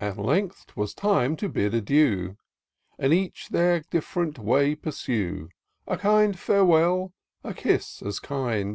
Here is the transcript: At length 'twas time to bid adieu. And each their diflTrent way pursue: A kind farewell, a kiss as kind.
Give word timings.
At 0.00 0.18
length 0.18 0.66
'twas 0.66 0.94
time 0.94 1.36
to 1.36 1.48
bid 1.48 1.74
adieu. 1.74 2.36
And 2.98 3.14
each 3.14 3.50
their 3.50 3.82
diflTrent 3.82 4.36
way 4.38 4.74
pursue: 4.74 5.48
A 5.86 5.96
kind 5.96 6.36
farewell, 6.36 7.12
a 7.44 7.54
kiss 7.54 8.02
as 8.02 8.18
kind. 8.18 8.68